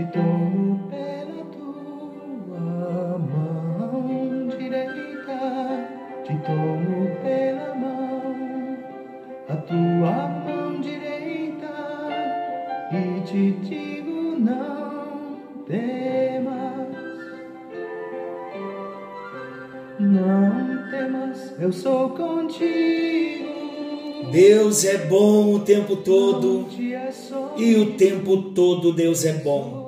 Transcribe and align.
te 0.00 0.06
tomo 0.12 0.80
pela 0.88 1.44
tua 1.52 3.18
mão 3.18 4.48
direita, 4.56 5.38
te 6.24 6.34
tomo 6.38 7.10
pela 7.22 7.74
mão, 7.74 8.78
a 9.46 9.56
tua 9.56 10.28
mão 10.46 10.80
direita, 10.80 11.68
e 12.92 13.20
te 13.26 13.50
digo 13.60 14.38
não 14.38 15.36
temas, 15.66 16.96
não 19.98 20.90
temas, 20.90 21.60
eu 21.60 21.72
sou 21.72 22.08
contigo. 22.10 23.50
Deus 24.32 24.84
é 24.84 24.96
bom 24.96 25.56
o 25.56 25.60
tempo 25.60 25.96
todo 25.96 26.68
e 27.56 27.74
o 27.74 27.96
tempo 27.96 28.52
todo 28.52 28.92
Deus 28.92 29.24
é 29.24 29.32
bom. 29.32 29.79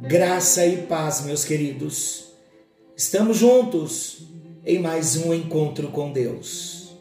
Graça 0.00 0.66
e 0.66 0.82
paz, 0.86 1.24
meus 1.24 1.44
queridos. 1.44 2.32
Estamos 2.96 3.36
juntos 3.36 4.26
em 4.64 4.78
mais 4.78 5.16
um 5.16 5.32
encontro 5.32 5.88
com 5.88 6.12
Deus. 6.12 6.96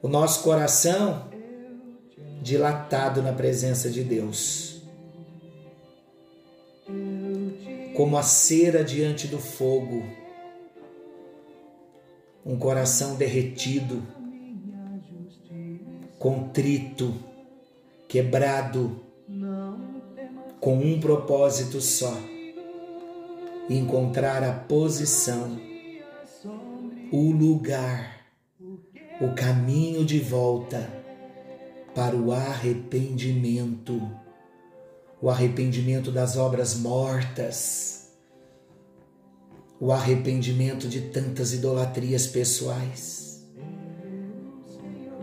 O 0.00 0.08
nosso 0.08 0.42
coração 0.42 1.30
dilatado 2.42 3.22
na 3.22 3.32
presença 3.32 3.90
de 3.90 4.02
Deus. 4.02 4.82
Como 7.96 8.16
a 8.16 8.22
cera 8.22 8.84
diante 8.84 9.26
do 9.26 9.38
fogo. 9.38 10.02
Um 12.44 12.56
coração 12.56 13.14
derretido 13.14 14.02
contrito, 16.22 17.12
quebrado, 18.06 19.00
com 20.62 20.78
um 20.78 21.00
propósito 21.00 21.80
só: 21.80 22.16
encontrar 23.68 24.44
a 24.44 24.52
posição, 24.52 25.60
o 27.12 27.32
lugar, 27.32 28.24
o 29.20 29.34
caminho 29.34 30.04
de 30.04 30.20
volta 30.20 30.88
para 31.94 32.16
o 32.16 32.32
arrependimento, 32.32 34.00
o 35.20 35.28
arrependimento 35.28 36.10
das 36.10 36.36
obras 36.36 36.76
mortas, 36.76 38.12
o 39.80 39.92
arrependimento 39.92 40.88
de 40.88 41.00
tantas 41.02 41.52
idolatrias 41.52 42.26
pessoais 42.26 43.20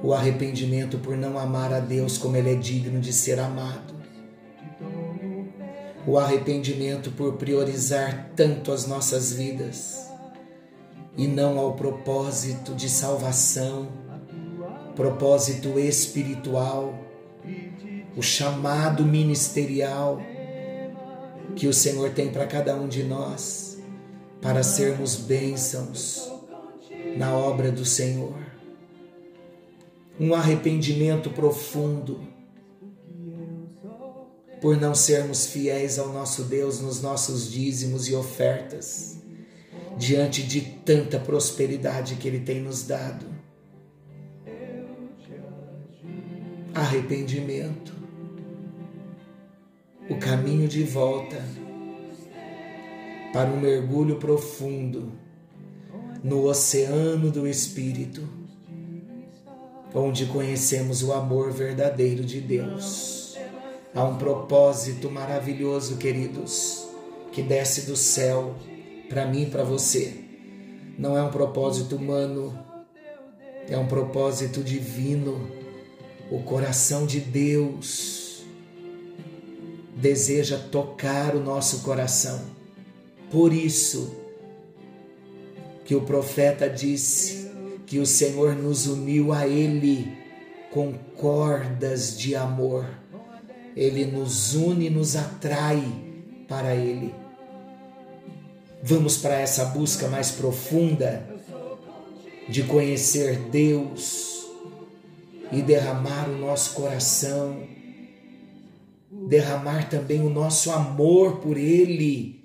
o 0.01 0.13
arrependimento 0.13 0.97
por 0.97 1.17
não 1.17 1.37
amar 1.37 1.73
a 1.73 1.79
Deus 1.81 2.17
como 2.17 2.37
Ele 2.37 2.53
é 2.53 2.55
digno 2.55 3.01
de 3.01 3.11
ser 3.11 3.37
amado, 3.37 3.98
o 6.09 6.17
arrependimento 6.17 7.11
por 7.11 7.33
priorizar 7.33 8.31
tanto 8.35 8.71
as 8.71 8.87
nossas 8.87 9.31
vidas 9.31 10.09
e 11.15 11.27
não 11.27 11.59
ao 11.59 11.75
propósito 11.75 12.73
de 12.73 12.89
salvação, 12.89 13.89
propósito 14.95 15.77
espiritual, 15.77 16.95
o 18.17 18.23
chamado 18.23 19.05
ministerial 19.05 20.19
que 21.55 21.67
o 21.67 21.73
Senhor 21.73 22.09
tem 22.09 22.31
para 22.31 22.47
cada 22.47 22.73
um 22.73 22.87
de 22.87 23.03
nós, 23.03 23.77
para 24.41 24.63
sermos 24.63 25.15
bênçãos 25.15 26.27
na 27.17 27.37
obra 27.37 27.71
do 27.71 27.85
Senhor. 27.85 28.33
Um 30.19 30.33
arrependimento 30.33 31.29
profundo 31.29 32.19
por 34.61 34.75
não 34.75 34.93
sermos 34.93 35.45
fiéis 35.47 35.97
ao 35.97 36.11
nosso 36.11 36.43
Deus 36.43 36.79
nos 36.81 37.01
nossos 37.01 37.51
dízimos 37.51 38.07
e 38.07 38.15
ofertas, 38.15 39.17
diante 39.97 40.43
de 40.43 40.61
tanta 40.61 41.19
prosperidade 41.19 42.15
que 42.15 42.27
Ele 42.27 42.39
tem 42.39 42.61
nos 42.61 42.83
dado. 42.83 43.25
Arrependimento, 46.73 47.93
o 50.09 50.17
caminho 50.17 50.67
de 50.67 50.83
volta 50.83 51.43
para 53.33 53.49
um 53.49 53.59
mergulho 53.59 54.17
profundo 54.17 55.11
no 56.23 56.45
oceano 56.45 57.31
do 57.31 57.47
Espírito 57.47 58.39
onde 59.93 60.25
conhecemos 60.27 61.01
o 61.03 61.13
amor 61.13 61.51
verdadeiro 61.51 62.23
de 62.23 62.39
Deus. 62.39 63.28
Há 63.93 64.03
um 64.03 64.17
propósito 64.17 65.09
maravilhoso, 65.09 65.97
queridos, 65.97 66.87
que 67.31 67.41
desce 67.41 67.81
do 67.87 67.95
céu 67.95 68.55
para 69.09 69.25
mim 69.25 69.43
e 69.43 69.45
para 69.47 69.63
você. 69.63 70.13
Não 70.97 71.17
é 71.17 71.23
um 71.23 71.31
propósito 71.31 71.95
humano, 71.95 72.57
é 73.67 73.77
um 73.77 73.87
propósito 73.87 74.63
divino. 74.63 75.49
O 76.29 76.43
coração 76.43 77.05
de 77.05 77.19
Deus 77.19 78.43
deseja 79.95 80.57
tocar 80.57 81.35
o 81.35 81.39
nosso 81.39 81.79
coração. 81.79 82.41
Por 83.31 83.51
isso 83.51 84.15
que 85.83 85.95
o 85.95 86.01
profeta 86.01 86.69
disse: 86.69 87.49
que 87.89 87.97
o 87.97 88.05
Senhor 88.05 88.55
nos 88.55 88.85
uniu 88.85 89.33
a 89.33 89.47
Ele 89.47 90.15
com 90.71 90.93
cordas 91.17 92.15
de 92.15 92.35
amor. 92.35 92.85
Ele 93.75 94.05
nos 94.05 94.53
une 94.53 94.89
nos 94.89 95.15
atrai 95.15 95.83
para 96.47 96.75
Ele. 96.75 97.13
Vamos 98.81 99.17
para 99.17 99.35
essa 99.35 99.65
busca 99.65 100.07
mais 100.07 100.31
profunda 100.31 101.27
de 102.47 102.63
conhecer 102.63 103.37
Deus 103.49 104.45
e 105.51 105.61
derramar 105.61 106.29
o 106.29 106.37
nosso 106.37 106.73
coração, 106.73 107.67
derramar 109.27 109.89
também 109.89 110.21
o 110.21 110.29
nosso 110.29 110.71
amor 110.71 111.37
por 111.39 111.57
Ele 111.57 112.43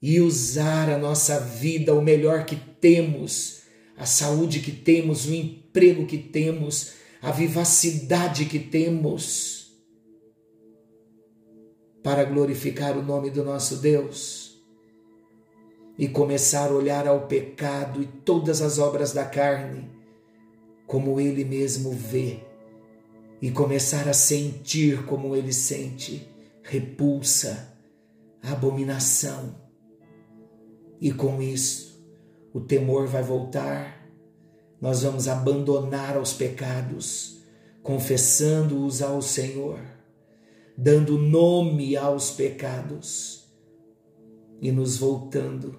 e 0.00 0.20
usar 0.20 0.90
a 0.90 0.98
nossa 0.98 1.40
vida 1.40 1.94
o 1.94 2.02
melhor 2.02 2.44
que 2.44 2.56
temos 2.56 3.60
a 4.00 4.06
saúde 4.06 4.60
que 4.60 4.72
temos, 4.72 5.26
o 5.26 5.34
emprego 5.34 6.06
que 6.06 6.16
temos, 6.16 6.92
a 7.20 7.30
vivacidade 7.30 8.46
que 8.46 8.58
temos, 8.58 9.59
para 12.10 12.24
glorificar 12.24 12.98
o 12.98 13.04
nome 13.04 13.30
do 13.30 13.44
nosso 13.44 13.76
Deus 13.76 14.60
e 15.96 16.08
começar 16.08 16.68
a 16.68 16.74
olhar 16.74 17.06
ao 17.06 17.28
pecado 17.28 18.02
e 18.02 18.06
todas 18.06 18.60
as 18.60 18.80
obras 18.80 19.12
da 19.12 19.24
carne 19.24 19.88
como 20.88 21.20
Ele 21.20 21.44
mesmo 21.44 21.92
vê 21.92 22.40
e 23.40 23.52
começar 23.52 24.08
a 24.08 24.12
sentir 24.12 25.06
como 25.06 25.36
Ele 25.36 25.52
sente 25.52 26.28
repulsa, 26.64 27.78
abominação. 28.42 29.54
E 31.00 31.12
com 31.12 31.40
isso, 31.40 32.04
o 32.52 32.58
temor 32.58 33.06
vai 33.06 33.22
voltar, 33.22 34.04
nós 34.80 35.04
vamos 35.04 35.28
abandonar 35.28 36.18
os 36.18 36.32
pecados, 36.32 37.38
confessando-os 37.84 39.00
ao 39.00 39.22
Senhor, 39.22 39.99
dando 40.82 41.18
nome 41.18 41.94
aos 41.94 42.30
pecados 42.30 43.44
e 44.62 44.72
nos 44.72 44.96
voltando 44.96 45.78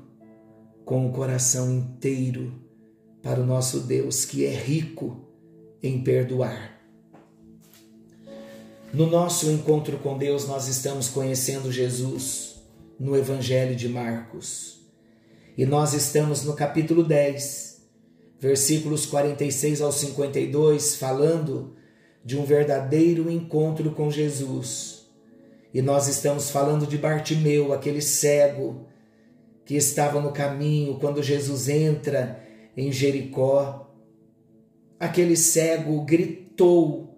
com 0.85 1.07
o 1.07 1.11
coração 1.11 1.71
inteiro 1.71 2.53
para 3.19 3.41
o 3.41 3.45
nosso 3.45 3.79
Deus 3.79 4.25
que 4.25 4.45
é 4.45 4.53
rico 4.53 5.27
em 5.81 6.03
perdoar. 6.03 6.79
No 8.93 9.07
nosso 9.07 9.49
encontro 9.49 9.97
com 9.97 10.19
Deus, 10.19 10.47
nós 10.47 10.67
estamos 10.67 11.09
conhecendo 11.09 11.71
Jesus 11.71 12.61
no 12.99 13.17
Evangelho 13.17 13.75
de 13.75 13.89
Marcos. 13.89 14.81
E 15.57 15.65
nós 15.65 15.93
estamos 15.93 16.43
no 16.43 16.53
capítulo 16.53 17.03
10, 17.03 17.81
versículos 18.39 19.07
46 19.07 19.81
ao 19.81 19.91
52, 19.91 20.95
falando 20.95 21.75
de 22.23 22.37
um 22.37 22.45
verdadeiro 22.45 23.31
encontro 23.31 23.91
com 23.91 24.09
Jesus. 24.11 25.00
E 25.73 25.81
nós 25.81 26.07
estamos 26.07 26.49
falando 26.49 26.85
de 26.85 26.97
Bartimeu, 26.97 27.71
aquele 27.71 28.01
cego 28.01 28.85
que 29.65 29.75
estava 29.75 30.19
no 30.19 30.31
caminho 30.31 30.99
quando 30.99 31.23
Jesus 31.23 31.69
entra 31.69 32.43
em 32.75 32.91
Jericó. 32.91 33.89
Aquele 34.99 35.37
cego 35.37 36.01
gritou: 36.01 37.15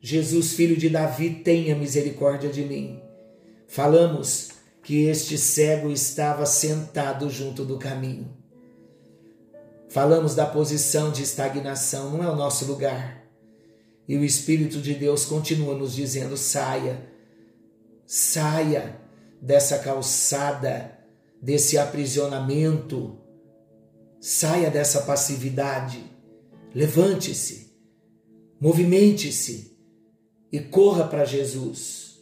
Jesus, 0.00 0.54
filho 0.54 0.76
de 0.76 0.88
Davi, 0.88 1.30
tenha 1.30 1.76
misericórdia 1.76 2.48
de 2.48 2.64
mim. 2.64 3.00
Falamos 3.66 4.50
que 4.82 5.04
este 5.04 5.36
cego 5.36 5.90
estava 5.90 6.46
sentado 6.46 7.28
junto 7.28 7.64
do 7.64 7.78
caminho. 7.78 8.30
Falamos 9.90 10.34
da 10.34 10.46
posição 10.46 11.10
de 11.10 11.22
estagnação, 11.22 12.12
não 12.12 12.24
é 12.24 12.30
o 12.30 12.36
nosso 12.36 12.64
lugar. 12.64 13.24
E 14.08 14.16
o 14.16 14.24
Espírito 14.24 14.80
de 14.80 14.94
Deus 14.94 15.24
continua 15.24 15.74
nos 15.74 15.94
dizendo: 15.94 16.36
saia, 16.36 17.10
Saia 18.12 19.00
dessa 19.40 19.78
calçada, 19.78 20.98
desse 21.40 21.78
aprisionamento. 21.78 23.20
Saia 24.20 24.68
dessa 24.68 25.02
passividade. 25.02 26.02
Levante-se, 26.74 27.72
movimente-se 28.60 29.78
e 30.50 30.58
corra 30.58 31.06
para 31.06 31.24
Jesus. 31.24 32.20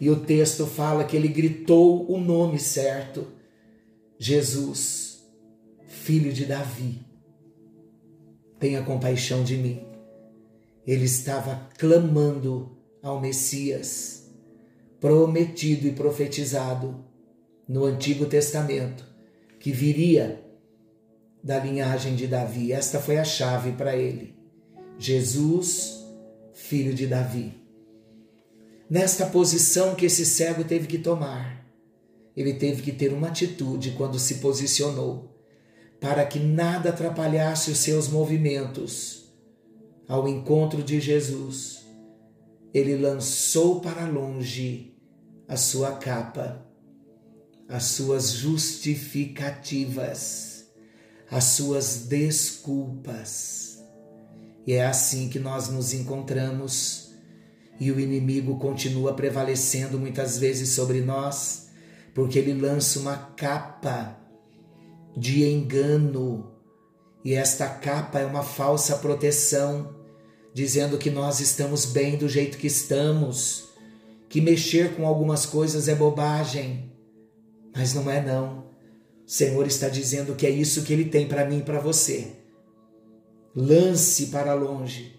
E 0.00 0.08
o 0.08 0.20
texto 0.20 0.66
fala 0.66 1.02
que 1.04 1.16
ele 1.16 1.26
gritou 1.26 2.08
o 2.08 2.16
nome 2.16 2.60
certo: 2.60 3.26
Jesus, 4.16 5.20
filho 5.88 6.32
de 6.32 6.46
Davi, 6.46 7.00
tenha 8.60 8.84
compaixão 8.84 9.42
de 9.42 9.56
mim. 9.56 9.84
Ele 10.86 11.06
estava 11.06 11.68
clamando 11.76 12.78
ao 13.02 13.20
Messias, 13.20 14.23
prometido 15.04 15.86
e 15.86 15.92
profetizado 15.92 17.04
no 17.68 17.84
Antigo 17.84 18.24
Testamento, 18.24 19.04
que 19.60 19.70
viria 19.70 20.42
da 21.42 21.58
linhagem 21.58 22.16
de 22.16 22.26
Davi. 22.26 22.72
Esta 22.72 22.98
foi 22.98 23.18
a 23.18 23.24
chave 23.24 23.72
para 23.72 23.94
ele. 23.94 24.34
Jesus, 24.98 26.02
filho 26.54 26.94
de 26.94 27.06
Davi. 27.06 27.52
Nesta 28.88 29.26
posição 29.26 29.94
que 29.94 30.06
esse 30.06 30.24
cego 30.24 30.64
teve 30.64 30.86
que 30.86 30.96
tomar, 30.96 31.70
ele 32.34 32.54
teve 32.54 32.80
que 32.80 32.90
ter 32.90 33.12
uma 33.12 33.28
atitude 33.28 33.90
quando 33.98 34.18
se 34.18 34.36
posicionou, 34.36 35.38
para 36.00 36.24
que 36.24 36.38
nada 36.38 36.88
atrapalhasse 36.88 37.70
os 37.70 37.76
seus 37.76 38.08
movimentos. 38.08 39.30
Ao 40.08 40.26
encontro 40.26 40.82
de 40.82 40.98
Jesus, 40.98 41.84
ele 42.72 42.96
lançou 42.96 43.82
para 43.82 44.06
longe 44.06 44.93
a 45.48 45.56
sua 45.56 45.92
capa, 45.92 46.66
as 47.68 47.84
suas 47.84 48.32
justificativas, 48.32 50.66
as 51.30 51.44
suas 51.44 52.06
desculpas. 52.06 53.78
E 54.66 54.72
é 54.72 54.84
assim 54.84 55.28
que 55.28 55.38
nós 55.38 55.68
nos 55.68 55.92
encontramos 55.92 57.12
e 57.78 57.90
o 57.90 58.00
inimigo 58.00 58.58
continua 58.58 59.14
prevalecendo 59.14 59.98
muitas 59.98 60.38
vezes 60.38 60.70
sobre 60.70 61.00
nós, 61.00 61.68
porque 62.14 62.38
ele 62.38 62.54
lança 62.54 63.00
uma 63.00 63.16
capa 63.16 64.16
de 65.16 65.44
engano, 65.44 66.52
e 67.24 67.34
esta 67.34 67.68
capa 67.68 68.20
é 68.20 68.26
uma 68.26 68.42
falsa 68.42 68.96
proteção 68.96 69.94
dizendo 70.52 70.98
que 70.98 71.10
nós 71.10 71.40
estamos 71.40 71.84
bem 71.84 72.16
do 72.16 72.28
jeito 72.28 72.58
que 72.58 72.66
estamos, 72.66 73.73
que 74.34 74.40
mexer 74.40 74.96
com 74.96 75.06
algumas 75.06 75.46
coisas 75.46 75.86
é 75.86 75.94
bobagem. 75.94 76.90
Mas 77.72 77.94
não 77.94 78.10
é 78.10 78.20
não. 78.20 78.64
O 79.24 79.30
Senhor 79.30 79.64
está 79.64 79.88
dizendo 79.88 80.34
que 80.34 80.44
é 80.44 80.50
isso 80.50 80.82
que 80.82 80.92
ele 80.92 81.04
tem 81.04 81.28
para 81.28 81.44
mim 81.44 81.60
e 81.60 81.62
para 81.62 81.78
você. 81.78 82.32
Lance 83.54 84.26
para 84.26 84.52
longe 84.52 85.14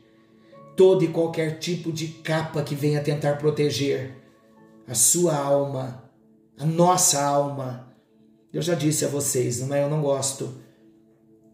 todo 0.76 1.06
e 1.06 1.08
qualquer 1.08 1.60
tipo 1.60 1.94
de 1.94 2.10
capa 2.10 2.62
que 2.62 2.76
venha 2.76 3.02
tentar 3.02 3.38
proteger 3.38 4.18
a 4.86 4.94
sua 4.94 5.34
alma, 5.34 6.12
a 6.58 6.66
nossa 6.66 7.24
alma. 7.24 7.96
Eu 8.52 8.62
já 8.62 8.76
disse 8.76 9.06
a 9.06 9.08
vocês, 9.08 9.62
não 9.62 9.74
é? 9.74 9.82
Eu 9.82 9.90
não 9.90 10.02
gosto. 10.02 10.56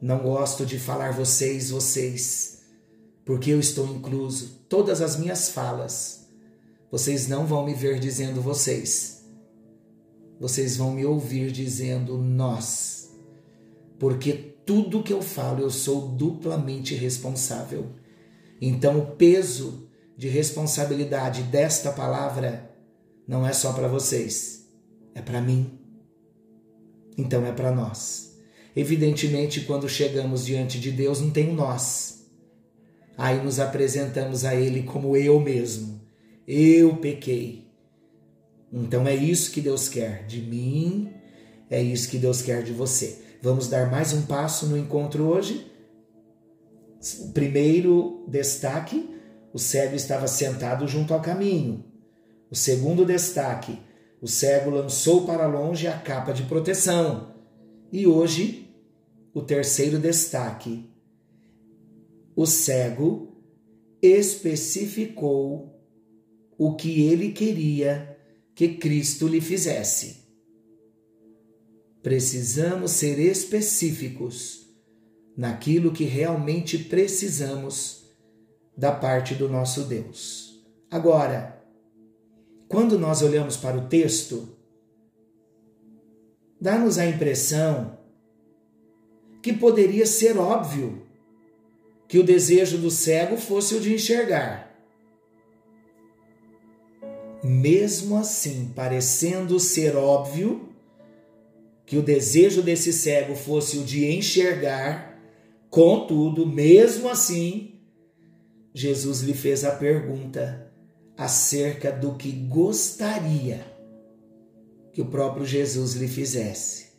Não 0.02 0.18
gosto 0.18 0.66
de 0.66 0.80
falar 0.80 1.14
vocês, 1.14 1.70
vocês 1.70 2.64
porque 3.24 3.52
eu 3.52 3.60
estou 3.60 3.86
incluso. 3.86 4.66
Todas 4.68 5.00
as 5.00 5.16
minhas 5.16 5.50
falas, 5.50 6.21
vocês 6.92 7.28
não 7.28 7.46
vão 7.46 7.66
me 7.66 7.74
ver 7.74 8.00
dizendo 8.00 8.42
vocês. 8.42 9.26
Vocês 10.40 10.76
vão 10.76 10.92
me 10.92 11.06
ouvir 11.06 11.52
dizendo 11.52 12.18
nós. 12.18 13.12
Porque 13.98 14.34
tudo 14.66 15.02
que 15.02 15.14
eu 15.14 15.22
falo 15.22 15.62
eu 15.62 15.70
sou 15.70 16.10
duplamente 16.10 16.94
responsável. 16.94 17.92
Então 18.60 19.00
o 19.00 19.16
peso 19.16 19.90
de 20.18 20.28
responsabilidade 20.28 21.44
desta 21.44 21.92
palavra 21.92 22.70
não 23.28 23.48
é 23.48 23.54
só 23.54 23.72
para 23.74 23.88
vocês, 23.88 24.68
é 25.16 25.22
para 25.22 25.42
mim. 25.42 25.80
Então 27.18 27.46
é 27.46 27.52
para 27.52 27.72
nós. 27.72 28.38
Evidentemente, 28.76 29.62
quando 29.62 29.88
chegamos 29.88 30.46
diante 30.46 30.80
de 30.80 30.92
Deus, 30.92 31.22
não 31.22 31.30
tem 31.30 31.54
nós 31.54 32.22
Aí 33.22 33.40
nos 33.44 33.60
apresentamos 33.60 34.46
a 34.46 34.56
Ele 34.56 34.82
como 34.82 35.16
eu 35.16 35.40
mesmo. 35.40 36.01
Eu 36.54 36.98
pequei. 36.98 37.72
Então 38.74 39.08
é 39.08 39.16
isso 39.16 39.54
que 39.54 39.62
Deus 39.62 39.88
quer 39.88 40.26
de 40.26 40.42
mim, 40.42 41.10
é 41.70 41.82
isso 41.82 42.10
que 42.10 42.18
Deus 42.18 42.42
quer 42.42 42.62
de 42.62 42.74
você. 42.74 43.22
Vamos 43.42 43.70
dar 43.70 43.90
mais 43.90 44.12
um 44.12 44.24
passo 44.24 44.66
no 44.66 44.78
encontro 44.78 45.24
hoje? 45.30 45.72
O 47.22 47.32
primeiro 47.32 48.26
destaque: 48.28 49.16
o 49.54 49.58
cego 49.58 49.96
estava 49.96 50.28
sentado 50.28 50.86
junto 50.90 51.14
ao 51.14 51.22
caminho. 51.22 51.86
O 52.50 52.56
segundo 52.56 53.06
destaque: 53.06 53.80
o 54.22 54.28
cego 54.28 54.72
lançou 54.72 55.26
para 55.26 55.48
longe 55.48 55.88
a 55.88 55.98
capa 55.98 56.34
de 56.34 56.44
proteção. 56.44 57.34
E 57.94 58.06
hoje, 58.06 58.76
o 59.34 59.42
terceiro 59.42 59.98
destaque: 59.98 60.86
o 62.36 62.46
cego 62.46 63.38
especificou 64.02 65.81
o 66.64 66.76
que 66.76 67.02
ele 67.02 67.32
queria 67.32 68.16
que 68.54 68.76
Cristo 68.76 69.28
lhe 69.28 69.42
fizesse. 69.42 70.18
Precisamos 72.04 72.92
ser 72.92 73.18
específicos 73.18 74.68
naquilo 75.36 75.92
que 75.92 76.04
realmente 76.04 76.78
precisamos 76.78 78.04
da 78.78 78.92
parte 78.92 79.34
do 79.34 79.50
nosso 79.50 79.86
Deus. 79.86 80.64
Agora, 80.92 81.66
quando 82.68 83.00
nós 83.00 83.24
olhamos 83.24 83.58
para 83.58 83.80
o 83.80 83.88
texto, 83.88 84.56
dá-nos 86.62 87.00
a 87.00 87.08
impressão 87.08 87.98
que 89.42 89.52
poderia 89.52 90.06
ser 90.06 90.38
óbvio 90.38 91.08
que 92.08 92.20
o 92.20 92.24
desejo 92.24 92.78
do 92.78 92.92
cego 92.92 93.36
fosse 93.36 93.74
o 93.74 93.80
de 93.80 93.96
enxergar. 93.96 94.71
Mesmo 97.44 98.18
assim, 98.18 98.72
parecendo 98.76 99.60
ser 99.60 99.96
óbvio 99.96 100.70
que 101.86 101.98
o 101.98 102.02
desejo 102.02 102.62
desse 102.62 102.94
cego 102.94 103.36
fosse 103.36 103.78
o 103.80 103.84
de 103.84 104.06
enxergar, 104.06 105.20
contudo, 105.70 106.46
mesmo 106.46 107.10
assim, 107.10 107.80
Jesus 108.74 109.22
lhe 109.22 109.34
fez 109.34 109.66
a 109.66 109.72
pergunta 109.72 110.72
acerca 111.18 111.92
do 111.92 112.16
que 112.16 112.32
gostaria 112.32 113.66
que 114.94 115.02
o 115.02 115.06
próprio 115.06 115.46
Jesus 115.46 115.94
lhe 115.94 116.08
fizesse. 116.08 116.92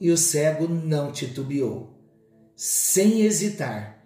E 0.00 0.10
o 0.10 0.16
cego 0.16 0.66
não 0.66 1.12
titubeou 1.12 2.00
sem 2.62 3.22
hesitar, 3.22 4.04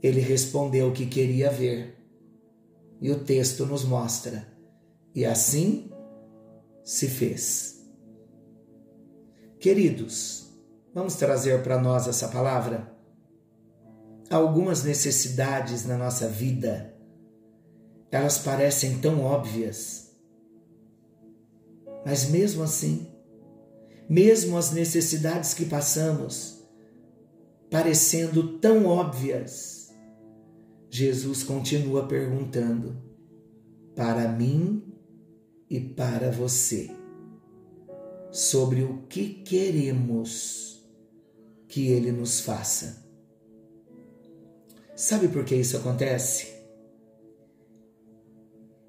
ele 0.00 0.20
respondeu 0.20 0.90
o 0.90 0.92
que 0.92 1.06
queria 1.06 1.50
ver. 1.50 1.97
E 3.00 3.10
o 3.10 3.24
texto 3.24 3.64
nos 3.64 3.84
mostra. 3.84 4.46
E 5.14 5.24
assim 5.24 5.90
se 6.84 7.08
fez. 7.08 7.78
Queridos, 9.60 10.48
vamos 10.94 11.16
trazer 11.16 11.62
para 11.62 11.80
nós 11.80 12.06
essa 12.06 12.28
palavra? 12.28 12.96
Algumas 14.30 14.84
necessidades 14.84 15.84
na 15.84 15.96
nossa 15.96 16.28
vida, 16.28 16.94
elas 18.10 18.38
parecem 18.38 18.98
tão 19.00 19.22
óbvias, 19.22 20.12
mas 22.04 22.30
mesmo 22.30 22.62
assim, 22.62 23.06
mesmo 24.08 24.56
as 24.56 24.70
necessidades 24.70 25.52
que 25.54 25.66
passamos, 25.66 26.62
parecendo 27.70 28.58
tão 28.58 28.86
óbvias, 28.86 29.77
Jesus 30.90 31.42
continua 31.42 32.06
perguntando 32.06 32.96
para 33.94 34.28
mim 34.28 34.82
e 35.68 35.80
para 35.80 36.30
você 36.30 36.90
sobre 38.30 38.82
o 38.82 39.02
que 39.08 39.42
queremos 39.42 40.86
que 41.66 41.88
Ele 41.88 42.10
nos 42.10 42.40
faça. 42.40 43.06
Sabe 44.96 45.28
por 45.28 45.44
que 45.44 45.54
isso 45.54 45.76
acontece? 45.76 46.58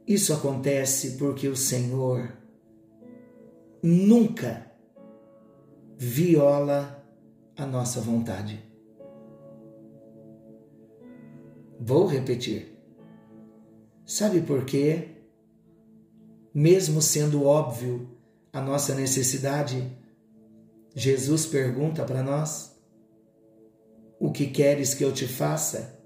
Isso 0.08 0.34
acontece 0.34 1.18
porque 1.18 1.48
o 1.48 1.56
Senhor 1.56 2.34
nunca 3.84 4.72
viola 5.98 7.06
a 7.56 7.66
nossa 7.66 8.02
vontade. 8.02 8.69
Vou 11.80 12.06
repetir. 12.06 12.78
Sabe 14.06 14.42
por 14.42 14.66
quê? 14.66 15.20
mesmo 16.54 17.02
sendo 17.02 17.46
óbvio 17.46 18.10
a 18.52 18.62
nossa 18.62 18.96
necessidade, 18.96 19.96
Jesus 20.96 21.46
pergunta 21.46 22.04
para 22.04 22.24
nós: 22.24 22.76
O 24.20 24.32
que 24.32 24.48
queres 24.48 24.94
que 24.94 25.04
eu 25.04 25.14
te 25.14 25.28
faça? 25.28 25.98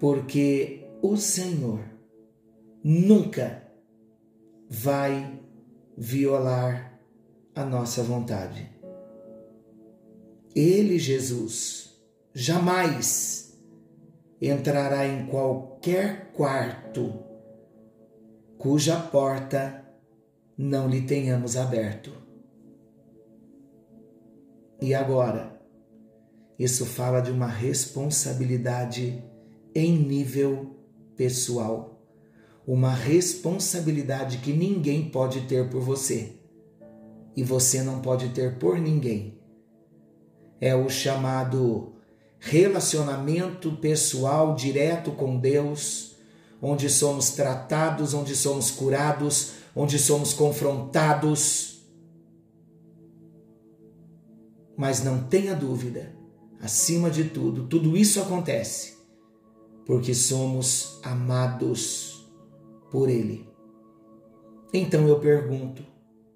Porque 0.00 0.88
o 1.00 1.16
Senhor 1.16 1.84
nunca 2.82 3.62
vai 4.68 5.40
violar 5.96 7.00
a 7.54 7.64
nossa 7.64 8.02
vontade. 8.02 8.68
Ele, 10.54 10.98
Jesus, 10.98 11.94
jamais 12.34 13.51
entrará 14.48 15.06
em 15.06 15.26
qualquer 15.26 16.32
quarto 16.32 17.22
cuja 18.58 18.96
porta 18.96 19.84
não 20.56 20.88
lhe 20.88 21.02
tenhamos 21.02 21.56
aberto. 21.56 22.12
E 24.80 24.94
agora, 24.94 25.60
isso 26.58 26.84
fala 26.84 27.20
de 27.20 27.30
uma 27.30 27.46
responsabilidade 27.46 29.24
em 29.74 29.96
nível 29.96 30.76
pessoal, 31.16 32.02
uma 32.66 32.92
responsabilidade 32.92 34.38
que 34.38 34.52
ninguém 34.52 35.08
pode 35.08 35.42
ter 35.42 35.68
por 35.70 35.80
você 35.80 36.36
e 37.36 37.42
você 37.42 37.82
não 37.82 38.00
pode 38.00 38.28
ter 38.30 38.58
por 38.58 38.78
ninguém. 38.78 39.40
É 40.60 40.74
o 40.74 40.88
chamado 40.88 41.94
relacionamento 42.44 43.72
pessoal 43.76 44.54
direto 44.56 45.12
com 45.12 45.38
Deus 45.38 46.16
onde 46.60 46.88
somos 46.90 47.30
tratados, 47.30 48.14
onde 48.14 48.36
somos 48.36 48.70
curados, 48.70 49.52
onde 49.74 49.98
somos 49.98 50.32
confrontados. 50.32 51.82
Mas 54.76 55.02
não 55.02 55.24
tenha 55.24 55.54
dúvida, 55.54 56.14
acima 56.60 57.10
de 57.10 57.24
tudo, 57.24 57.66
tudo 57.66 57.96
isso 57.96 58.20
acontece 58.20 58.92
porque 59.84 60.14
somos 60.14 61.00
amados 61.02 62.30
por 62.90 63.08
Ele. 63.08 63.48
Então 64.72 65.06
eu 65.06 65.18
pergunto 65.20 65.84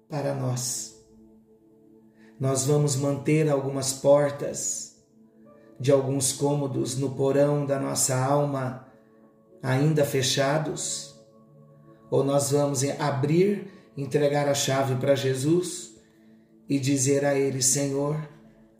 para 0.09 0.33
nós: 0.33 1.01
nós 2.39 2.65
vamos 2.65 2.95
manter 2.95 3.49
algumas 3.49 3.93
portas 3.93 4.86
de 5.79 5.91
alguns 5.91 6.33
cômodos 6.33 6.97
no 6.97 7.11
porão 7.11 7.65
da 7.65 7.79
nossa 7.79 8.15
alma 8.15 8.87
ainda 9.61 10.03
fechados? 10.03 11.15
Ou 12.09 12.23
nós 12.23 12.51
vamos 12.51 12.83
abrir, 12.99 13.71
entregar 13.95 14.47
a 14.47 14.53
chave 14.53 14.95
para 14.95 15.15
Jesus 15.15 15.95
e 16.69 16.79
dizer 16.79 17.25
a 17.25 17.37
Ele: 17.37 17.61
Senhor, 17.61 18.17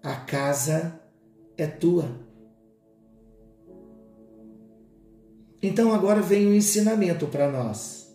a 0.02 0.16
casa 0.16 1.00
é 1.58 1.68
tua. 1.68 2.26
Então 5.62 5.94
agora 5.94 6.22
vem 6.22 6.48
o 6.48 6.52
um 6.52 6.54
ensinamento 6.54 7.28
para 7.28 7.52
nós. 7.52 8.08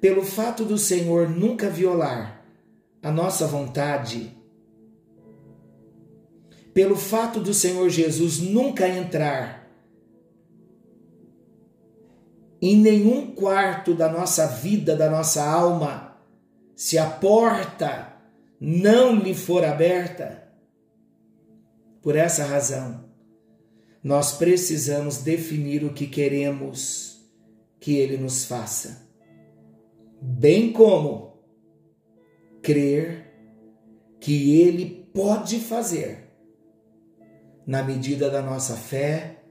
Pelo 0.00 0.22
fato 0.22 0.64
do 0.64 0.78
Senhor 0.78 1.28
nunca 1.28 1.68
violar 1.68 2.44
a 3.02 3.10
nossa 3.10 3.46
vontade, 3.46 4.36
pelo 6.78 6.94
fato 6.94 7.40
do 7.40 7.52
Senhor 7.52 7.90
Jesus 7.90 8.38
nunca 8.38 8.86
entrar 8.86 9.68
em 12.62 12.76
nenhum 12.76 13.34
quarto 13.34 13.96
da 13.96 14.08
nossa 14.08 14.46
vida, 14.46 14.94
da 14.94 15.10
nossa 15.10 15.42
alma, 15.42 16.16
se 16.76 16.96
a 16.96 17.10
porta 17.10 18.14
não 18.60 19.16
lhe 19.16 19.34
for 19.34 19.64
aberta. 19.64 20.52
Por 22.00 22.14
essa 22.14 22.44
razão, 22.44 23.10
nós 24.00 24.34
precisamos 24.34 25.18
definir 25.18 25.82
o 25.82 25.92
que 25.92 26.06
queremos 26.06 27.28
que 27.80 27.96
Ele 27.96 28.16
nos 28.16 28.44
faça, 28.44 29.04
bem 30.22 30.70
como 30.70 31.42
crer 32.62 33.34
que 34.20 34.60
Ele 34.60 35.10
pode 35.12 35.58
fazer, 35.58 36.27
na 37.68 37.82
medida 37.82 38.30
da 38.30 38.40
nossa 38.40 38.74
fé 38.74 39.44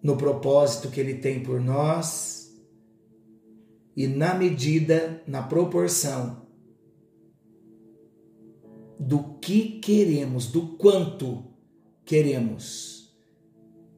no 0.00 0.16
propósito 0.16 0.88
que 0.88 1.00
Ele 1.00 1.14
tem 1.14 1.42
por 1.42 1.60
nós 1.60 2.56
e 3.96 4.06
na 4.06 4.32
medida, 4.32 5.20
na 5.26 5.42
proporção 5.42 6.46
do 8.96 9.40
que 9.40 9.80
queremos, 9.80 10.46
do 10.46 10.76
quanto 10.76 11.52
queremos 12.04 13.12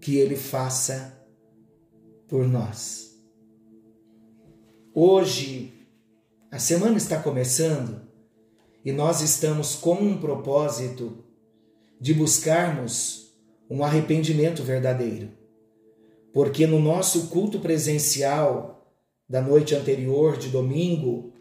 que 0.00 0.16
Ele 0.16 0.35
faça 0.35 1.23
por 2.26 2.49
nós. 2.49 3.23
Hoje, 4.95 5.87
a 6.50 6.59
semana 6.59 6.97
está 6.97 7.23
começando 7.23 8.00
e 8.83 8.90
nós 8.90 9.21
estamos 9.21 9.75
com 9.75 9.97
um 9.97 10.19
propósito 10.19 11.31
de 12.02 12.12
buscarmos 12.12 13.32
um 13.71 13.82
arrependimento 13.82 14.62
verdadeiro 14.62 15.40
porque 16.32 16.66
no 16.66 16.80
nosso 16.80 17.28
culto 17.28 17.61
presencial 17.61 18.90
da 19.28 19.40
noite 19.40 19.75
anterior, 19.75 20.37
de 20.37 20.49
domingo, 20.49 21.32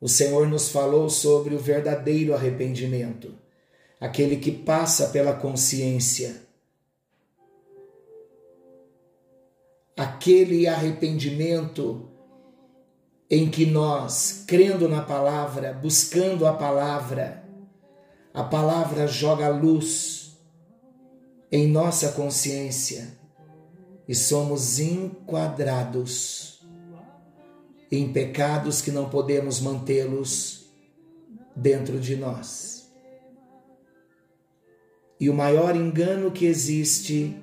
o 0.00 0.08
Senhor 0.08 0.46
nos 0.46 0.68
falou 0.68 1.10
sobre 1.10 1.54
o 1.54 1.58
verdadeiro 1.58 2.34
arrependimento, 2.34 3.34
aquele 4.00 4.36
que 4.36 4.52
passa 4.52 5.08
pela 5.08 5.32
consciência. 5.32 6.42
Aquele 9.96 10.66
arrependimento 10.66 12.08
em 13.30 13.48
que 13.48 13.64
nós, 13.64 14.44
crendo 14.46 14.88
na 14.88 15.02
palavra, 15.02 15.72
buscando 15.72 16.46
a 16.46 16.52
palavra, 16.52 17.43
a 18.34 18.42
palavra 18.42 19.06
joga 19.06 19.48
luz 19.48 20.36
em 21.52 21.68
nossa 21.68 22.10
consciência 22.10 23.16
e 24.08 24.14
somos 24.14 24.80
enquadrados 24.80 26.66
em 27.92 28.12
pecados 28.12 28.82
que 28.82 28.90
não 28.90 29.08
podemos 29.08 29.60
mantê-los 29.60 30.68
dentro 31.54 32.00
de 32.00 32.16
nós. 32.16 32.92
E 35.20 35.30
o 35.30 35.34
maior 35.34 35.76
engano 35.76 36.32
que 36.32 36.44
existe 36.44 37.40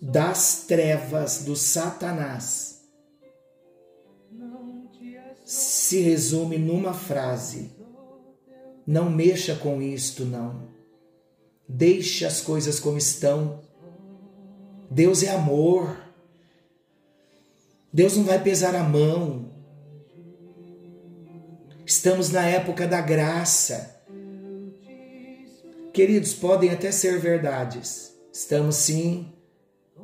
das 0.00 0.64
trevas 0.68 1.42
do 1.44 1.56
Satanás 1.56 2.84
se 5.44 6.00
resume 6.00 6.56
numa 6.56 6.94
frase: 6.94 7.75
não 8.86 9.10
mexa 9.10 9.54
com 9.56 9.82
isto, 9.82 10.24
não. 10.24 10.68
Deixe 11.68 12.24
as 12.24 12.40
coisas 12.40 12.78
como 12.78 12.96
estão 12.96 13.66
Deus 14.90 15.22
é 15.22 15.30
amor. 15.30 15.96
Deus 17.92 18.16
não 18.16 18.24
vai 18.24 18.42
pesar 18.42 18.74
a 18.74 18.82
mão. 18.82 19.50
Estamos 21.84 22.30
na 22.30 22.46
época 22.46 22.86
da 22.86 23.00
graça. 23.00 23.94
Queridos, 25.92 26.34
podem 26.34 26.70
até 26.70 26.92
ser 26.92 27.18
verdades. 27.18 28.14
Estamos 28.32 28.76
sim 28.76 29.32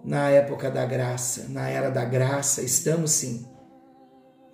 na 0.05 0.31
época 0.31 0.71
da 0.71 0.85
graça, 0.85 1.47
na 1.49 1.69
era 1.69 1.91
da 1.91 2.05
graça, 2.05 2.63
estamos 2.63 3.11
sim. 3.13 3.47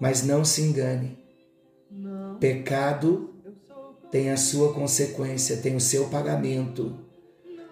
Mas 0.01 0.23
não 0.23 0.45
se 0.45 0.63
engane. 0.63 1.17
Pecado 2.41 3.35
tem 4.11 4.31
a 4.31 4.37
sua 4.37 4.73
consequência, 4.73 5.59
tem 5.59 5.77
o 5.77 5.81
seu 5.81 6.09
pagamento. 6.09 6.99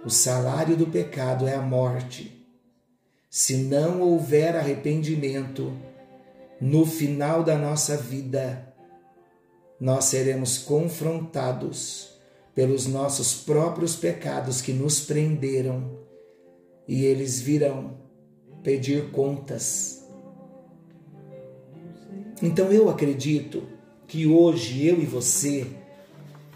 O 0.05 0.11
salário 0.11 0.77
do 0.77 0.87
pecado 0.87 1.47
é 1.49 1.55
a 1.55 1.63
morte. 1.63 2.47
Se 3.29 3.57
não 3.57 4.01
houver 4.01 4.57
arrependimento, 4.57 5.73
no 6.61 6.87
final 6.87 7.43
da 7.43 7.57
nossa 7.57 7.97
vida, 7.97 8.75
nós 9.81 10.07
seremos 10.07 10.59
confrontados 10.59 12.17
pelos 12.55 12.87
nossos 12.87 13.35
próprios 13.35 13.95
pecados 13.95 14.63
que 14.63 14.73
nos 14.73 15.01
prenderam 15.01 15.99
e 16.89 17.05
eles 17.05 17.41
virão 17.41 17.99
pedir 18.63 19.11
contas. 19.11 20.07
Então 22.43 22.73
eu 22.73 22.89
acredito 22.89 23.65
que 24.07 24.27
hoje 24.27 24.87
eu 24.87 25.01
e 25.01 25.05
você, 25.05 25.67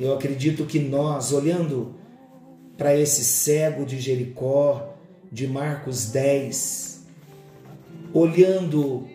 eu 0.01 0.15
acredito 0.15 0.65
que 0.65 0.79
nós, 0.79 1.31
olhando 1.31 1.95
para 2.79 2.97
esse 2.97 3.23
cego 3.23 3.85
de 3.85 4.01
Jericó, 4.01 4.97
de 5.31 5.47
Marcos 5.47 6.07
10. 6.07 6.89
olhando 8.13 9.07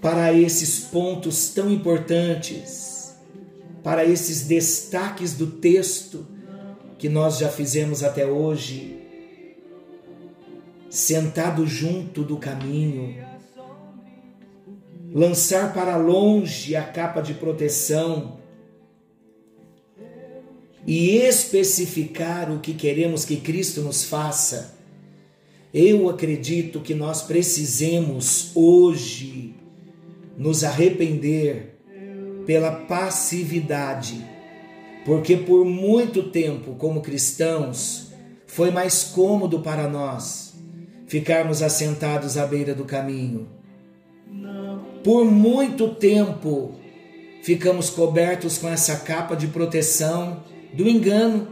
para 0.00 0.32
esses 0.32 0.78
pontos 0.80 1.48
tão 1.48 1.72
importantes, 1.72 3.16
para 3.82 4.04
esses 4.04 4.46
destaques 4.46 5.34
do 5.34 5.46
texto 5.46 6.26
que 6.98 7.08
nós 7.08 7.38
já 7.38 7.48
fizemos 7.48 8.04
até 8.04 8.26
hoje, 8.26 9.02
sentado 10.90 11.66
junto 11.66 12.22
do 12.22 12.36
caminho, 12.36 13.16
lançar 15.18 15.74
para 15.74 15.96
longe 15.96 16.76
a 16.76 16.82
capa 16.84 17.20
de 17.20 17.34
proteção 17.34 18.38
e 20.86 21.16
especificar 21.16 22.52
o 22.52 22.60
que 22.60 22.72
queremos 22.72 23.24
que 23.24 23.38
Cristo 23.38 23.80
nos 23.80 24.04
faça. 24.04 24.78
Eu 25.74 26.08
acredito 26.08 26.80
que 26.80 26.94
nós 26.94 27.22
precisemos 27.22 28.52
hoje 28.54 29.56
nos 30.36 30.62
arrepender 30.62 31.80
pela 32.46 32.70
passividade, 32.70 34.24
porque 35.04 35.36
por 35.36 35.64
muito 35.64 36.30
tempo, 36.30 36.76
como 36.76 37.00
cristãos, 37.00 38.12
foi 38.46 38.70
mais 38.70 39.02
cômodo 39.02 39.62
para 39.62 39.88
nós 39.88 40.54
ficarmos 41.08 41.60
assentados 41.60 42.38
à 42.38 42.46
beira 42.46 42.72
do 42.72 42.84
caminho. 42.84 43.57
Por 45.08 45.24
muito 45.24 45.88
tempo 45.94 46.74
ficamos 47.42 47.88
cobertos 47.88 48.58
com 48.58 48.68
essa 48.68 48.94
capa 48.94 49.34
de 49.34 49.46
proteção 49.46 50.44
do 50.74 50.86
engano, 50.86 51.48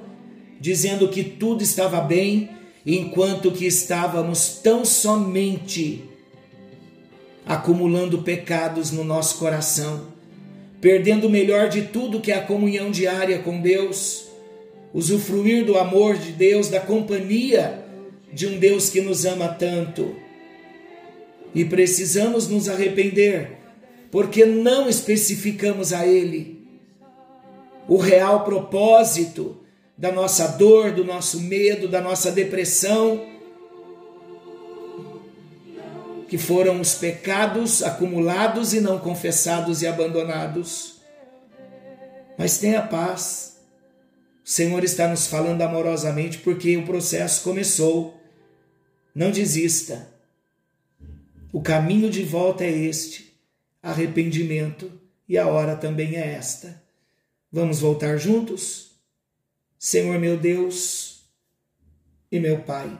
dizendo 0.61 1.09
que 1.09 1.25
tudo 1.25 1.63
estava 1.63 2.03
bem, 2.03 2.51
enquanto 2.85 3.51
que 3.51 3.65
estávamos 3.65 4.61
tão 4.63 4.85
somente 4.85 6.05
acumulando 7.47 8.19
pecados 8.19 8.91
no 8.91 9.03
nosso 9.03 9.39
coração, 9.39 10.09
perdendo 10.79 11.27
o 11.27 11.31
melhor 11.31 11.71
de 11.71 11.81
tudo 11.81 12.21
que 12.21 12.33
é 12.33 12.37
a 12.37 12.43
comunhão 12.43 12.91
diária 12.91 13.39
com 13.39 13.63
Deus, 13.63 14.27
usufruir 14.93 15.65
do 15.65 15.79
amor 15.79 16.19
de 16.19 16.33
Deus, 16.33 16.69
da 16.69 16.79
companhia 16.79 17.87
de 18.31 18.47
um 18.47 18.59
Deus 18.59 18.91
que 18.91 19.01
nos 19.01 19.25
ama 19.25 19.49
tanto. 19.49 20.26
E 21.57 21.65
precisamos 21.65 22.47
nos 22.47 22.69
arrepender, 22.69 23.57
porque 24.13 24.45
não 24.45 24.89
especificamos 24.89 25.93
a 25.93 26.07
Ele 26.07 26.69
o 27.89 27.97
real 27.97 28.45
propósito 28.45 29.57
da 29.97 30.13
nossa 30.13 30.49
dor, 30.49 30.93
do 30.93 31.03
nosso 31.03 31.41
medo, 31.41 31.89
da 31.89 32.01
nossa 32.01 32.31
depressão 32.31 33.27
que 36.29 36.37
foram 36.37 36.79
os 36.81 36.95
pecados 36.95 37.83
acumulados 37.83 38.75
e 38.75 38.81
não 38.81 38.99
confessados 38.99 39.81
e 39.81 39.87
abandonados. 39.87 40.97
Mas 42.37 42.59
tenha 42.59 42.83
paz. 42.83 43.57
O 44.45 44.49
Senhor 44.49 44.85
está 44.85 45.09
nos 45.09 45.27
falando 45.27 45.63
amorosamente 45.63 46.39
porque 46.39 46.77
o 46.77 46.85
processo 46.85 47.43
começou. 47.43 48.15
Não 49.15 49.31
desista. 49.31 50.16
O 51.53 51.63
caminho 51.63 52.11
de 52.11 52.23
volta 52.23 52.65
é 52.65 52.71
este: 52.71 53.39
arrependimento, 53.83 54.91
e 55.29 55.39
a 55.39 55.49
hora 55.49 55.77
também 55.77 56.17
é 56.17 56.35
esta. 56.35 56.83
Vamos 57.51 57.81
voltar 57.81 58.19
juntos? 58.19 58.93
Senhor 59.79 60.19
meu 60.19 60.39
Deus 60.39 61.25
e 62.31 62.41
meu 62.41 62.63
Pai, 62.63 62.99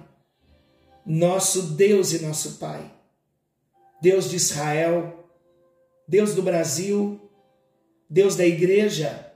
nosso 1.05 1.75
Deus 1.75 2.13
e 2.13 2.21
nosso 2.21 2.59
Pai 2.59 2.97
Deus 4.01 4.31
de 4.31 4.37
Israel, 4.37 5.29
Deus 6.07 6.35
do 6.35 6.43
Brasil, 6.43 7.21
Deus 8.09 8.37
da 8.37 8.47
igreja, 8.47 9.33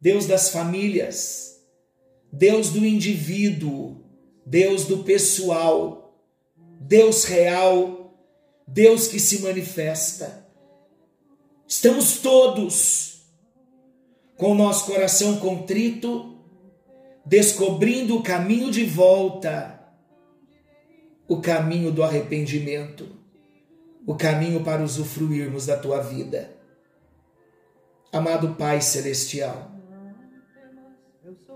Deus 0.00 0.26
das 0.26 0.48
famílias, 0.50 1.60
Deus 2.32 2.70
do 2.70 2.86
indivíduo, 2.86 4.02
Deus 4.46 4.86
do 4.86 5.04
pessoal, 5.04 6.18
Deus 6.80 7.24
real, 7.24 7.99
Deus 8.70 9.08
que 9.08 9.20
se 9.20 9.40
manifesta. 9.42 10.46
Estamos 11.66 12.18
todos 12.18 13.22
com 14.36 14.54
nosso 14.54 14.86
coração 14.86 15.38
contrito, 15.38 16.38
descobrindo 17.24 18.16
o 18.16 18.22
caminho 18.22 18.70
de 18.70 18.84
volta, 18.84 19.78
o 21.28 21.40
caminho 21.40 21.92
do 21.92 22.02
arrependimento 22.02 23.20
o 24.06 24.14
caminho 24.16 24.64
para 24.64 24.82
usufruirmos 24.82 25.66
da 25.66 25.76
tua 25.76 26.00
vida. 26.00 26.50
Amado 28.12 28.56
Pai 28.56 28.80
Celestial, 28.80 29.70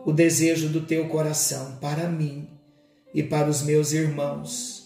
o 0.04 0.12
desejo 0.12 0.68
do 0.68 0.82
teu 0.82 1.08
coração 1.08 1.76
para 1.80 2.08
mim 2.08 2.48
e 3.12 3.22
para 3.22 3.48
os 3.48 3.62
meus 3.62 3.92
irmãos 3.92 4.83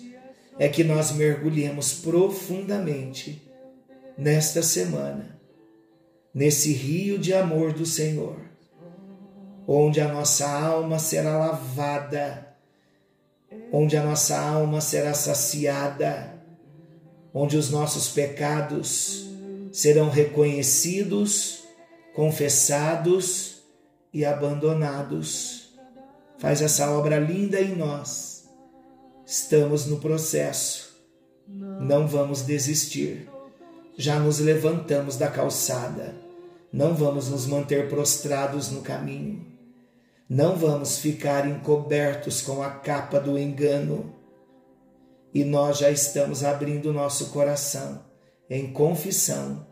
é 0.59 0.68
que 0.68 0.83
nós 0.83 1.12
mergulhemos 1.12 1.94
profundamente 1.94 3.42
nesta 4.16 4.62
semana, 4.62 5.38
nesse 6.35 6.73
rio 6.73 7.18
de 7.18 7.33
amor 7.33 7.73
do 7.73 7.87
Senhor, 7.87 8.37
onde 9.66 10.01
a 10.01 10.09
nossa 10.09 10.49
alma 10.49 10.99
será 10.99 11.37
lavada, 11.37 12.57
onde 13.73 13.97
a 13.97 14.03
nossa 14.03 14.38
alma 14.38 14.81
será 14.81 15.14
saciada 15.14 16.38
onde 17.33 17.57
os 17.57 17.71
nossos 17.71 18.09
pecados 18.09 19.29
serão 19.73 20.09
reconhecidos, 20.09 21.64
confessados 22.14 23.62
e 24.12 24.25
abandonados. 24.25 25.71
Faz 26.38 26.62
essa 26.62 26.90
obra 26.90 27.18
linda 27.18 27.61
em 27.61 27.77
nós. 27.77 28.27
Estamos 29.28 29.84
no 29.84 29.98
processo. 29.98 30.88
Não 31.46 32.08
vamos 32.08 32.40
desistir. 32.40 33.28
Já 33.94 34.18
nos 34.18 34.38
levantamos 34.38 35.18
da 35.18 35.28
calçada. 35.28 36.14
Não 36.72 36.94
vamos 36.94 37.28
nos 37.28 37.44
manter 37.46 37.90
prostrados 37.90 38.70
no 38.70 38.80
caminho. 38.80 39.44
Não 40.30 40.56
vamos 40.56 40.98
ficar 40.98 41.46
encobertos 41.46 42.40
com 42.40 42.62
a 42.62 42.70
capa 42.70 43.20
do 43.20 43.38
engano 43.38 44.14
e 45.34 45.44
nós 45.44 45.76
já 45.76 45.90
estamos 45.90 46.42
abrindo 46.42 46.90
nosso 46.90 47.26
coração 47.26 48.02
em 48.48 48.72
confissão, 48.72 49.66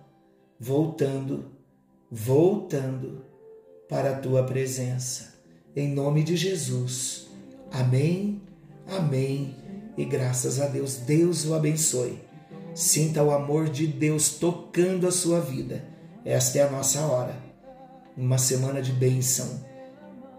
voltando, 0.61 1.53
voltando 2.11 3.25
para 3.89 4.11
a 4.11 4.19
tua 4.19 4.45
presença. 4.45 5.35
Em 5.75 5.89
nome 5.89 6.23
de 6.23 6.37
Jesus. 6.37 7.27
Amém, 7.71 8.36
amém 8.89 9.55
e 9.97 10.05
graças 10.05 10.61
a 10.61 10.67
Deus. 10.67 10.97
Deus 10.97 11.45
o 11.45 11.55
abençoe. 11.55 12.19
Sinta 12.75 13.23
o 13.23 13.31
amor 13.31 13.69
de 13.69 13.87
Deus 13.87 14.31
tocando 14.31 15.07
a 15.07 15.13
sua 15.13 15.41
vida. 15.41 15.85
Esta 16.25 16.59
é 16.59 16.63
a 16.63 16.71
nossa 16.71 17.01
hora. 17.01 17.37
Uma 18.17 18.39
semana 18.39 18.83
de 18.83 18.93
bênção, 18.93 19.65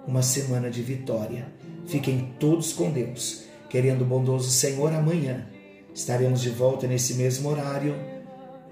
uma 0.08 0.22
semana 0.22 0.70
de 0.70 0.82
vitória. 0.82 1.52
Fiquem 1.86 2.34
todos 2.40 2.74
com 2.74 2.92
Deus 2.92 3.48
Querendo 3.70 4.04
o 4.04 4.06
bondoso 4.06 4.50
Senhor, 4.50 4.94
amanhã 4.94 5.46
estaremos 5.94 6.42
de 6.42 6.50
volta 6.50 6.88
nesse 6.88 7.16
mesmo 7.16 7.50
horário 7.50 7.96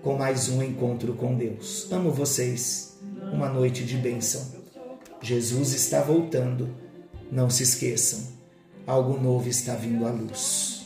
com 0.02 0.16
mais 0.16 0.48
um 0.48 0.64
encontro 0.64 1.14
com 1.16 1.36
Deus. 1.36 1.92
Amo 1.92 2.12
vocês. 2.12 2.98
Uma 3.34 3.50
noite 3.50 3.84
de 3.84 3.98
bênção. 3.98 4.42
Jesus 5.22 5.74
está 5.74 6.02
voltando. 6.02 6.70
Não 7.30 7.50
se 7.50 7.64
esqueçam. 7.64 8.35
Algo 8.88 9.17
novo 9.17 9.50
está 9.50 9.76
vindo 9.76 10.06
à 10.06 10.12
luz. 10.12 10.85